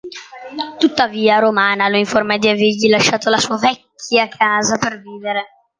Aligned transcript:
Tuttavia 0.79 1.37
Romana 1.37 1.87
lo 1.87 1.95
informa 1.95 2.37
di 2.39 2.47
avergli 2.47 2.89
lasciato 2.89 3.29
la 3.29 3.37
sua 3.37 3.59
vecchia 3.59 4.27
casa 4.27 4.75
per 4.79 4.99
vivere. 4.99 5.45